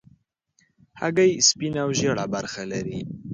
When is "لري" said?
2.71-2.99